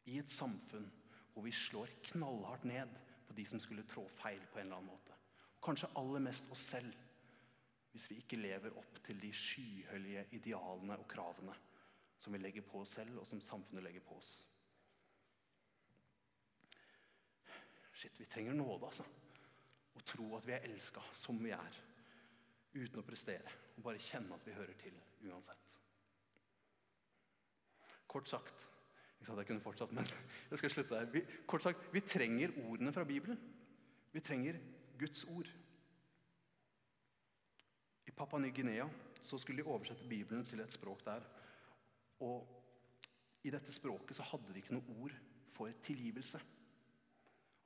I 0.06 0.20
et 0.22 0.30
samfunn 0.30 0.86
hvor 1.32 1.42
vi 1.46 1.54
slår 1.54 1.90
knallhardt 2.12 2.66
ned 2.70 2.92
på 3.26 3.34
de 3.34 3.46
som 3.46 3.62
skulle 3.62 3.86
trå 3.90 4.04
feil 4.10 4.42
på 4.52 4.60
en 4.60 4.68
eller 4.68 4.78
annen 4.78 4.92
måte. 4.92 5.16
Kanskje 5.62 5.90
aller 5.98 6.22
mest 6.22 6.50
oss 6.54 6.62
selv, 6.72 6.94
hvis 7.90 8.06
vi 8.10 8.20
ikke 8.22 8.38
lever 8.38 8.76
opp 8.78 9.00
til 9.06 9.18
de 9.20 9.32
skyhøye 9.34 10.28
idealene 10.38 10.96
og 10.98 11.08
kravene 11.10 11.56
som 12.20 12.32
vi 12.32 12.40
legger 12.40 12.62
på 12.62 12.82
oss 12.84 12.94
selv, 12.98 13.18
og 13.18 13.26
som 13.26 13.40
samfunnet 13.42 13.84
legger 13.84 14.04
på 14.06 14.18
oss. 14.20 14.32
Shit, 18.00 18.20
vi 18.20 18.24
trenger 18.32 18.54
nåde, 18.56 18.86
altså. 18.88 19.04
Å 19.92 20.02
tro 20.08 20.30
at 20.38 20.46
vi 20.48 20.54
er 20.56 20.64
elska 20.70 21.02
som 21.12 21.36
vi 21.42 21.50
er. 21.52 21.74
Uten 22.72 23.02
å 23.02 23.04
prestere. 23.04 23.50
Og 23.76 23.82
bare 23.84 24.00
kjenne 24.00 24.36
at 24.36 24.46
vi 24.46 24.54
hører 24.56 24.76
til 24.80 24.94
uansett. 25.28 25.76
Kort 28.10 28.30
sagt 28.30 28.66
Jeg 29.20 29.26
sa 29.26 29.34
at 29.34 29.42
jeg 29.42 29.50
kunne 29.50 29.60
fortsatt, 29.60 29.90
men 29.92 30.06
jeg 30.50 30.58
skal 30.62 30.72
slutte 30.72 30.96
der. 30.96 31.10
Vi, 31.12 31.20
kort 31.44 31.66
sagt, 31.66 31.90
vi 31.92 32.00
trenger 32.00 32.54
ordene 32.62 32.92
fra 32.96 33.04
Bibelen. 33.04 33.36
Vi 34.14 34.22
trenger 34.24 34.56
Guds 34.98 35.26
ord. 35.28 35.50
I 38.08 38.14
Papua 38.16 38.40
Ny-Guinea 38.40 38.86
skulle 39.20 39.60
de 39.60 39.68
oversette 39.68 40.08
Bibelen 40.08 40.46
til 40.48 40.64
et 40.64 40.72
språk 40.72 41.04
der. 41.04 41.26
Og 42.24 42.48
i 43.44 43.52
dette 43.52 43.76
språket 43.76 44.16
så 44.16 44.24
hadde 44.32 44.54
de 44.54 44.64
ikke 44.64 44.78
noe 44.78 44.96
ord 45.04 45.18
for 45.52 45.68
tilgivelse. 45.84 46.40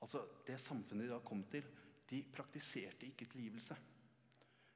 Altså, 0.02 0.24
Det 0.46 0.58
samfunnet 0.60 1.06
de 1.06 1.14
da 1.14 1.20
kom 1.24 1.44
til, 1.50 1.64
de 2.10 2.22
praktiserte 2.32 3.06
ikke 3.06 3.26
tilgivelse. 3.26 3.76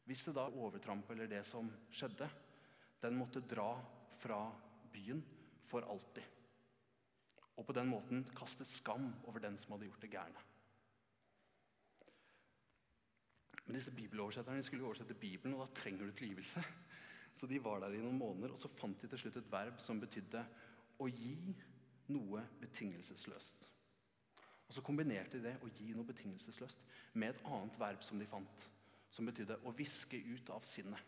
Hvis 0.09 0.25
det 0.25 0.35
da 0.39 0.47
overtramp 0.49 1.11
eller 1.11 1.29
det 1.29 1.45
som 1.45 1.69
skjedde, 1.93 2.29
den 3.03 3.19
måtte 3.19 3.45
dra 3.45 3.75
fra 4.19 4.41
byen 4.93 5.21
for 5.69 5.85
alltid. 5.85 6.25
Og 7.59 7.67
på 7.67 7.75
den 7.77 7.91
måten 7.91 8.25
kaste 8.37 8.65
skam 8.65 9.11
over 9.27 9.43
den 9.43 9.59
som 9.59 9.75
hadde 9.75 9.91
gjort 9.91 10.01
det 10.07 10.13
gærne. 10.15 10.45
Men 13.67 13.77
disse 13.77 13.93
bibeloversetterne 13.93 14.65
skulle 14.65 14.81
jo 14.81 14.89
oversette 14.89 15.15
Bibelen, 15.19 15.59
og 15.59 15.67
da 15.67 15.81
trenger 15.83 16.09
du 16.09 16.13
tilgivelse. 16.17 16.63
Så 17.37 17.47
de 17.47 17.59
var 17.61 17.83
der 17.83 17.93
i 17.93 18.01
noen 18.01 18.17
måneder, 18.17 18.55
og 18.55 18.59
så 18.59 18.71
fant 18.73 19.03
de 19.03 19.11
til 19.13 19.21
slutt 19.21 19.37
et 19.43 19.51
verb 19.53 19.83
som 19.85 20.01
betydde 20.01 20.41
å 20.99 21.09
gi 21.13 21.35
noe 22.09 22.47
betingelsesløst. 22.63 23.69
Og 24.69 24.75
Så 24.77 24.85
kombinerte 24.85 25.39
de 25.39 25.49
det 25.49 25.55
å 25.65 25.71
gi 25.73 25.95
noe 25.97 26.07
betingelsesløst 26.09 26.83
med 27.15 27.33
et 27.33 27.45
annet 27.49 27.79
verb 27.81 28.03
som 28.05 28.21
de 28.21 28.27
fant, 28.29 28.67
som 29.11 29.29
betydde 29.29 29.57
å 29.65 29.73
viske 29.77 30.21
ut 30.21 30.51
av 30.53 30.67
sinnet. 30.69 31.01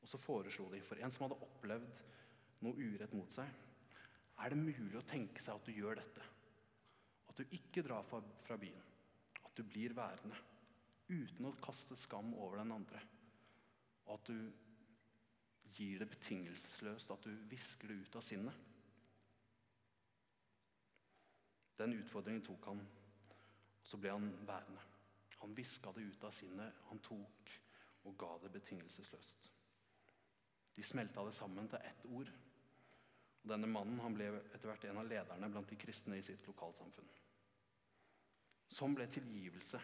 Og 0.00 0.08
så 0.08 0.20
foreslo 0.20 0.68
de, 0.72 0.80
for 0.86 1.00
en 1.02 1.12
som 1.12 1.26
hadde 1.26 1.40
opplevd 1.44 2.00
noe 2.64 2.88
urett 2.88 3.12
mot 3.16 3.32
seg, 3.32 3.48
er 4.36 4.52
det 4.52 4.60
mulig 4.60 4.96
å 5.00 5.06
tenke 5.08 5.42
seg 5.42 5.58
at 5.58 5.68
du 5.68 5.76
gjør 5.76 5.98
dette? 6.00 6.24
At 7.28 7.40
du 7.40 7.56
ikke 7.56 7.84
drar 7.84 8.04
fra, 8.06 8.56
byen, 8.56 8.84
at 9.42 9.52
du 9.56 9.64
blir 9.66 9.96
værende 9.96 10.38
uten 11.08 11.48
å 11.48 11.56
kaste 11.62 11.96
skam 11.98 12.32
over 12.34 12.62
den 12.62 12.72
andre. 12.74 13.00
Og 14.06 14.16
at 14.16 14.30
du 14.30 15.76
gir 15.76 16.00
det 16.00 16.08
betingelsesløst, 16.14 17.12
at 17.12 17.26
du 17.26 17.34
visker 17.50 17.90
det 17.90 18.00
ut 18.06 18.18
av 18.18 18.24
sinnet. 18.24 18.64
Den 21.76 21.92
utfordringen 21.98 22.44
tok 22.44 22.70
han, 22.70 22.80
og 22.80 23.86
så 23.86 23.98
ble 24.00 24.14
han 24.14 24.30
værende. 24.48 24.82
Han 25.42 25.54
viska 25.54 25.92
det 25.92 26.06
ut 26.08 26.24
av 26.24 26.32
sinnet, 26.32 26.80
han 26.88 27.02
tok 27.04 27.52
og 28.06 28.16
ga 28.18 28.32
det 28.42 28.52
betingelsesløst. 28.54 29.50
De 30.76 30.84
smelta 30.84 31.24
det 31.24 31.34
sammen 31.34 31.68
til 31.68 31.84
ett 31.84 32.06
ord. 32.06 32.30
Og 33.42 33.50
Denne 33.52 33.68
mannen 33.70 34.00
han 34.02 34.16
ble 34.16 34.28
etter 34.40 34.68
hvert 34.68 34.84
en 34.88 35.00
av 35.00 35.08
lederne 35.08 35.50
blant 35.52 35.70
de 35.70 35.78
kristne 35.80 36.18
i 36.18 36.24
sitt 36.24 36.46
lokalsamfunn. 36.48 37.08
Sånn 38.76 38.96
ble 38.96 39.06
tilgivelse 39.10 39.80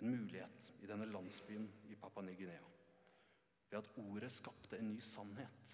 en 0.00 0.10
mulighet 0.12 0.70
i 0.82 0.88
denne 0.88 1.08
landsbyen 1.08 1.66
i 1.90 1.96
Papua 2.00 2.24
Ny-Guinea. 2.26 2.64
Ved 3.70 3.78
at 3.80 3.90
ordet 4.00 4.30
skapte 4.32 4.78
en 4.78 4.90
ny 4.92 5.00
sannhet, 5.02 5.72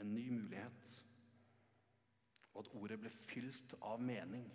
en 0.00 0.14
ny 0.14 0.28
mulighet. 0.32 0.94
Og 2.54 2.64
at 2.64 2.72
ordet 2.74 2.98
ble 3.00 3.12
fylt 3.12 3.74
av 3.80 4.00
mening 4.02 4.46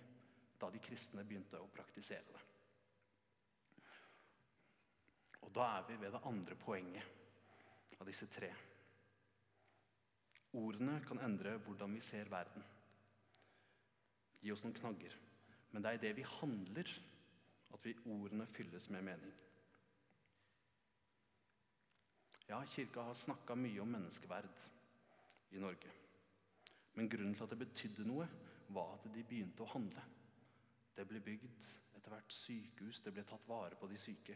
da 0.64 0.72
de 0.72 0.80
kristne 0.80 1.26
begynte 1.28 1.60
å 1.60 1.72
praktisere 1.72 2.24
det. 2.32 2.44
Og 5.44 5.52
da 5.52 5.66
er 5.78 5.90
vi 5.90 5.98
ved 6.00 6.14
det 6.16 6.24
andre 6.30 6.56
poenget 6.56 8.00
av 8.00 8.08
disse 8.08 8.30
tre. 8.32 8.50
Ordene 10.56 11.02
kan 11.04 11.20
endre 11.26 11.58
hvordan 11.66 11.98
vi 11.98 12.02
ser 12.06 12.32
verden. 12.32 12.64
Gi 14.44 14.52
oss 14.54 14.64
noen 14.64 14.78
knagger. 14.78 15.16
Men 15.74 15.84
det 15.84 15.90
er 15.90 15.98
i 15.98 16.04
det 16.04 16.14
vi 16.20 16.28
handler, 16.38 16.90
at 17.74 17.86
vi 17.86 17.96
ordene 18.14 18.46
fylles 18.48 18.88
med 18.94 19.04
mening. 19.08 19.36
Ja, 22.48 22.60
kirka 22.70 23.08
har 23.08 23.18
snakka 23.18 23.56
mye 23.58 23.82
om 23.82 23.92
menneskeverd 23.96 24.66
i 25.58 25.62
Norge. 25.64 25.92
Men 26.94 27.10
grunnen 27.10 27.34
til 27.34 27.48
at 27.48 27.56
det 27.56 27.64
betydde 27.64 28.06
noe, 28.06 28.28
var 28.74 28.94
at 28.96 29.08
de 29.14 29.24
begynte 29.28 29.66
å 29.66 29.72
handle. 29.74 30.04
Det 30.94 31.06
ble 31.10 31.22
bygd 31.24 31.72
etter 31.98 32.14
hvert 32.14 32.36
sykehus, 32.36 33.02
det 33.02 33.14
ble 33.16 33.24
tatt 33.28 33.48
vare 33.50 33.78
på 33.80 33.90
de 33.90 33.98
syke. 33.98 34.36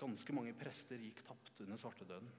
Ganske 0.00 0.32
mange 0.32 0.54
prester 0.56 1.00
gikk 1.02 1.20
tapt 1.26 1.60
under 1.64 1.80
svartedøden. 1.80 2.30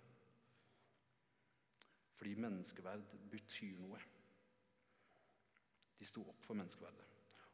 Fordi 2.17 2.33
menneskeverd 2.37 3.05
betyr 3.33 3.77
noe. 3.81 3.99
De 5.97 6.07
sto 6.09 6.23
opp 6.25 6.45
for 6.45 6.57
menneskeverdet. 6.57 7.07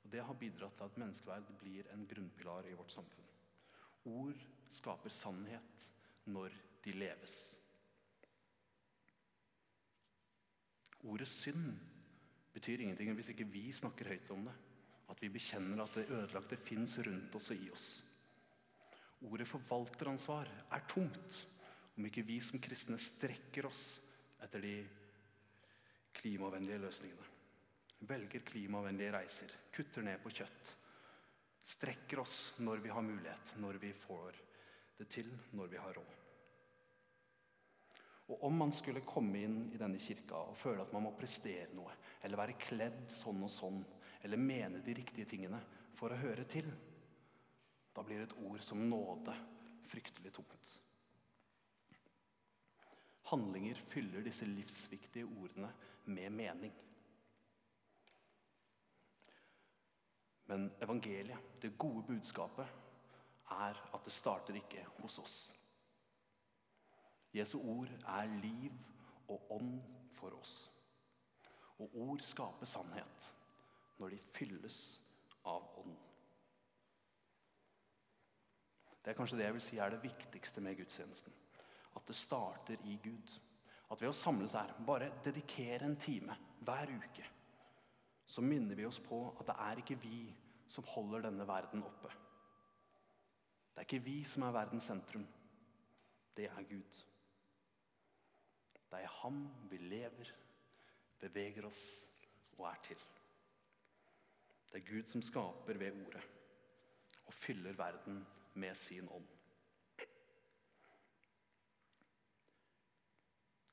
Og 0.03 0.11
Det 0.11 0.23
har 0.23 0.39
bidratt 0.39 0.77
til 0.79 0.87
at 0.87 0.99
menneskeverd 1.01 1.49
blir 1.59 1.89
en 1.91 2.05
grunnpilar 2.07 2.67
i 2.69 2.75
vårt 2.79 2.91
samfunn. 2.91 3.27
Ord 4.07 4.39
skaper 4.71 5.11
sannhet 5.11 5.87
når 6.31 6.55
de 6.85 6.93
leves. 6.95 7.35
Ordet 11.03 11.27
synd 11.27 11.73
betyr 12.53 12.85
ingenting 12.85 13.11
hvis 13.15 13.33
ikke 13.33 13.49
vi 13.51 13.67
snakker 13.75 14.13
høyt 14.13 14.31
om 14.31 14.47
det. 14.47 14.55
At 15.07 15.21
vi 15.23 15.31
bekjenner 15.31 15.83
at 15.83 15.95
det 15.95 16.09
ødelagte 16.11 16.59
fins 16.59 16.97
rundt 17.05 17.35
oss 17.39 17.51
og 17.53 17.63
i 17.63 17.69
oss. 17.71 17.87
Ordet 19.27 19.47
forvalteransvar 19.49 20.49
er 20.75 20.89
tomt 20.89 21.39
om 21.97 22.05
ikke 22.05 22.25
vi 22.27 22.37
som 22.43 22.61
kristne 22.61 22.99
strekker 23.01 23.65
oss 23.69 23.85
etter 24.45 24.61
de 24.61 24.75
klimavennlige 26.17 26.83
løsningene. 26.83 27.33
Velger 28.07 28.43
klimavennlige 28.45 29.15
reiser, 29.15 29.55
kutter 29.73 30.05
ned 30.05 30.21
på 30.21 30.29
kjøtt. 30.29 30.75
Strekker 31.67 32.21
oss 32.21 32.37
når 32.61 32.83
vi 32.83 32.93
har 32.93 33.01
mulighet, 33.01 33.55
når 33.57 33.81
vi 33.81 33.89
får 33.97 34.37
det 34.99 35.09
til, 35.09 35.31
når 35.57 35.73
vi 35.73 35.81
har 35.81 35.97
råd. 35.97 36.13
Og 38.27 38.43
om 38.43 38.57
man 38.59 38.73
skulle 38.75 39.05
komme 39.07 39.39
inn 39.39 39.59
i 39.71 39.79
denne 39.79 39.99
kirka 40.03 40.39
og 40.49 40.57
føle 40.59 40.83
at 40.83 40.91
man 40.93 41.05
må 41.07 41.13
prestere 41.17 41.71
noe, 41.75 41.93
eller 42.21 42.39
være 42.41 42.57
kledd 42.59 43.05
sånn 43.11 43.39
og 43.45 43.51
sånn, 43.51 43.79
eller 44.21 44.37
mene 44.37 44.81
de 44.83 44.93
riktige 44.93 45.29
tingene 45.29 45.59
for 45.97 46.13
å 46.13 46.19
høre 46.21 46.45
til, 46.49 46.67
da 47.93 48.03
blir 48.05 48.23
et 48.23 48.35
ord 48.45 48.61
som 48.65 48.83
nåde 48.89 49.33
fryktelig 49.87 50.33
tungt. 50.35 50.73
Handlinger 53.27 53.79
fyller 53.89 54.23
disse 54.23 54.47
livsviktige 54.47 55.27
ordene 55.27 55.71
med 56.05 56.31
mening. 56.31 56.75
Men 60.47 60.69
evangeliet, 60.79 61.57
det 61.61 61.75
gode 61.77 62.05
budskapet, 62.07 62.67
er 63.51 63.79
at 63.93 64.05
det 64.05 64.13
starter 64.15 64.55
ikke 64.59 64.85
hos 65.01 65.17
oss. 65.19 65.37
Jesu 67.35 67.57
ord 67.59 67.91
er 68.07 68.31
liv 68.39 68.71
og 69.27 69.51
ånd 69.57 69.81
for 70.15 70.37
oss. 70.39 70.55
Og 71.83 71.99
ord 72.07 72.23
skaper 72.25 72.69
sannhet 72.69 73.27
når 73.97 74.13
de 74.13 74.19
fylles 74.33 74.77
av 75.47 75.65
ånd. 75.81 75.95
Det 79.01 79.13
er 79.13 79.17
kanskje 79.17 79.37
det 79.39 79.45
jeg 79.47 79.55
vil 79.55 79.63
si 79.63 79.77
er 79.79 79.93
det 79.93 80.03
viktigste 80.03 80.61
med 80.63 80.75
gudstjenesten. 80.81 81.35
At 81.95 82.09
det 82.09 82.15
starter 82.19 82.81
i 82.83 82.97
Gud. 83.03 83.31
At 83.87 84.01
ved 84.01 84.11
å 84.11 84.15
samles 84.15 84.55
her, 84.57 84.73
bare 84.85 85.13
dedikere 85.23 85.87
en 85.87 85.95
time 85.95 86.35
hver 86.67 86.91
uke, 86.91 87.23
så 88.27 88.43
minner 88.43 88.75
vi 88.75 88.85
oss 88.85 88.99
på 88.99 89.21
at 89.39 89.47
det 89.47 89.55
er 89.63 89.79
ikke 89.79 89.99
vi 90.01 90.17
som 90.67 90.83
holder 90.91 91.23
denne 91.29 91.47
verden 91.47 91.85
oppe. 91.87 92.11
Det 93.71 93.79
er 93.79 93.87
ikke 93.87 94.03
vi 94.03 94.17
som 94.27 94.43
er 94.43 94.55
verdens 94.57 94.89
sentrum. 94.91 95.23
Det 96.35 96.49
er 96.51 96.67
Gud. 96.67 96.97
Det 98.89 98.99
er 98.99 99.05
i 99.05 99.15
ham 99.21 99.39
vi 99.71 99.79
lever, 99.87 100.33
beveger 101.19 101.69
oss 101.69 101.85
og 102.57 102.67
er 102.67 102.83
til. 102.89 103.07
Det 104.71 104.81
er 104.81 104.89
Gud 104.89 105.07
som 105.07 105.23
skaper 105.23 105.79
ved 105.79 105.95
ordet 106.05 106.23
og 107.27 107.33
fyller 107.33 107.75
verden 107.75 108.21
med 108.53 108.75
sin 108.75 109.09
ånd. 109.11 109.27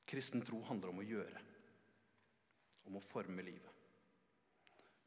Kristen 0.05 0.43
tro 0.45 0.61
handler 0.67 0.91
om 0.91 1.01
å 1.01 1.05
gjøre, 1.07 1.41
om 2.85 2.97
å 2.99 3.03
forme 3.03 3.43
livet. 3.43 3.71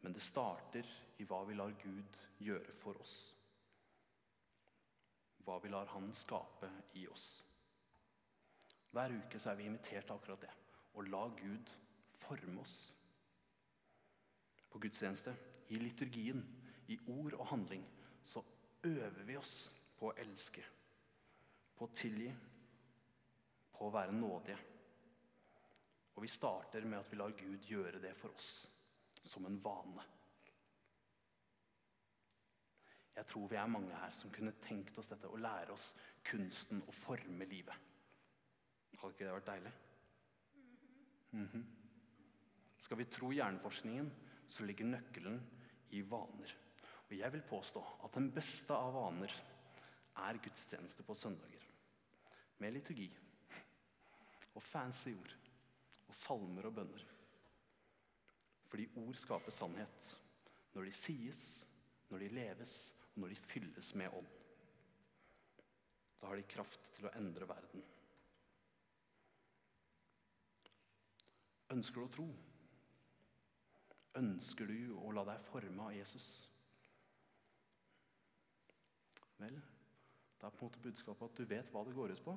Men 0.03 0.15
det 0.15 0.23
starter 0.23 0.87
i 1.19 1.27
hva 1.27 1.43
vi 1.47 1.57
lar 1.59 1.75
Gud 1.83 2.19
gjøre 2.43 2.75
for 2.75 2.99
oss. 3.03 3.17
Hva 5.47 5.59
vi 5.63 5.71
lar 5.73 5.89
Han 5.95 6.11
skape 6.15 6.71
i 7.01 7.07
oss. 7.09 7.29
Hver 8.93 9.15
uke 9.15 9.39
er 9.39 9.57
vi 9.59 9.69
invitert 9.69 10.07
til 10.09 10.17
akkurat 10.17 10.45
det. 10.45 10.53
Å 10.99 11.05
la 11.07 11.25
Gud 11.39 11.73
forme 12.19 12.63
oss. 12.63 12.77
På 14.69 14.81
gudstjeneste, 14.83 15.35
i 15.69 15.81
liturgien, 15.81 16.43
i 16.89 16.99
ord 17.13 17.35
og 17.35 17.47
handling, 17.47 17.85
så 18.23 18.43
øver 18.85 19.25
vi 19.25 19.37
oss 19.37 19.55
på 19.99 20.11
å 20.11 20.17
elske. 20.21 20.65
På 21.77 21.87
å 21.87 21.95
tilgi. 21.95 22.29
På 23.73 23.89
å 23.89 23.95
være 23.95 24.15
nådige. 24.17 24.59
Og 26.17 26.25
vi 26.25 26.31
starter 26.33 26.87
med 26.87 26.99
at 26.99 27.11
vi 27.13 27.19
lar 27.21 27.35
Gud 27.39 27.67
gjøre 27.71 28.01
det 28.03 28.15
for 28.19 28.35
oss 28.35 28.53
som 29.23 29.45
en 29.47 29.59
vane. 29.63 30.07
Jeg 33.19 33.27
tror 33.27 33.49
vi 33.51 33.59
er 33.59 33.71
mange 33.71 33.95
her 33.99 34.13
som 34.15 34.31
kunne 34.31 34.55
tenkt 34.63 34.99
oss 34.99 35.11
dette, 35.11 35.31
å 35.31 35.39
lære 35.39 35.75
oss 35.75 35.93
kunsten 36.27 36.83
å 36.87 36.95
forme 36.95 37.47
livet. 37.51 37.87
Hadde 38.99 39.15
ikke 39.15 39.27
det 39.27 39.35
vært 39.35 39.47
deilig? 39.47 39.73
Mm 41.31 41.49
-hmm. 41.49 41.65
Skal 42.79 42.99
vi 42.99 43.05
tro 43.05 43.31
hjerneforskningen, 43.33 44.13
så 44.47 44.65
ligger 44.65 44.85
nøkkelen 44.85 45.41
i 45.97 46.03
vaner. 46.03 46.55
Og 47.09 47.15
jeg 47.17 47.33
vil 47.33 47.47
påstå 47.49 47.83
at 48.05 48.17
den 48.19 48.29
beste 48.35 48.77
av 48.77 48.93
vaner 48.97 49.33
er 50.29 50.41
gudstjeneste 50.45 51.05
på 51.07 51.17
søndager. 51.17 51.65
Med 52.59 52.75
liturgi 52.75 53.09
og 54.55 54.63
fancy 54.65 55.15
ord 55.15 55.35
og 56.09 56.17
salmer 56.17 56.69
og 56.69 56.75
bønner. 56.81 57.05
Fordi 58.69 58.89
ord 59.01 59.17
skaper 59.17 59.55
sannhet 59.55 60.11
når 60.75 60.89
de 60.89 60.95
sies, 60.95 61.45
når 62.11 62.25
de 62.25 62.35
leves, 62.37 62.75
og 63.15 63.23
når 63.23 63.33
de 63.33 63.41
fylles 63.41 63.95
med 63.99 64.13
ånd. 64.15 64.35
Da 66.21 66.27
har 66.27 66.37
de 66.37 66.51
kraft 66.51 66.91
til 66.97 67.09
å 67.09 67.15
endre 67.17 67.49
verden. 67.49 67.85
Ønsker 71.73 72.01
du 72.01 72.07
å 72.07 72.13
tro? 72.13 72.29
Ønsker 74.19 74.67
du 74.67 74.95
å 74.99 75.13
la 75.15 75.25
deg 75.29 75.43
forme 75.47 75.89
av 75.89 75.95
Jesus? 75.95 76.29
Vel, 79.39 79.59
da 80.41 80.49
er 80.49 80.55
på 80.55 80.65
en 80.65 80.71
måte 80.71 80.83
budskapet 80.83 81.29
at 81.29 81.39
du 81.39 81.51
vet 81.51 81.71
hva 81.71 81.85
det 81.87 81.95
går 81.95 82.15
ut 82.15 82.25
på. 82.25 82.35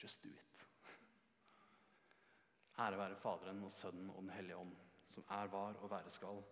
Just 0.00 0.24
do 0.24 0.32
it. 0.32 0.64
Ære 2.84 2.98
være 2.98 3.16
Faderen 3.16 3.62
og 3.64 3.72
Sønnen 3.72 4.10
og 4.10 4.20
Den 4.22 4.34
hellige 4.34 4.56
ånd, 4.58 4.74
som 5.06 5.24
er, 5.30 5.46
var 5.52 5.78
og 5.80 5.90
være 5.90 6.10
skal, 6.10 6.42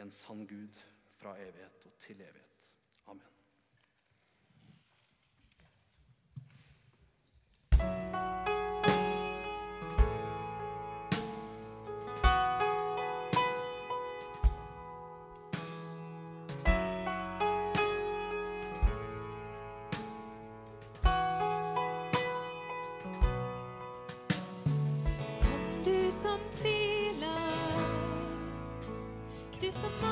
en 0.00 0.10
sann 0.10 0.46
Gud 0.48 0.78
fra 1.18 1.36
evighet 1.38 1.86
og 1.86 1.98
til 2.00 2.22
evighet. 2.24 2.72
Amen. 3.06 3.39
Kom 29.70 29.82
du 29.82 29.82
som 29.82 29.90
tviler, 29.90 30.00
du 30.00 30.00
som 30.00 30.09